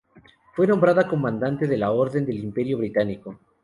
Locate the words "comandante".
1.07-1.67